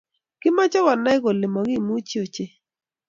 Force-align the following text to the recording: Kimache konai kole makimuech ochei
Kimache 0.41 0.79
konai 0.85 1.19
kole 1.23 1.45
makimuech 1.53 2.13
ochei 2.23 2.51